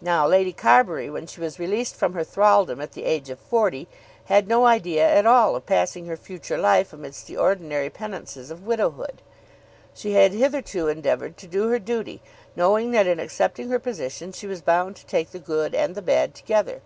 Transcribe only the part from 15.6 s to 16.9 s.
and the bad together.